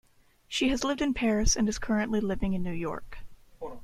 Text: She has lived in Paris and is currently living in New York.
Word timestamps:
She 0.47 0.69
has 0.69 0.83
lived 0.83 0.99
in 1.03 1.13
Paris 1.13 1.55
and 1.55 1.69
is 1.69 1.77
currently 1.77 2.19
living 2.21 2.53
in 2.55 2.63
New 2.63 2.71
York. 2.73 3.19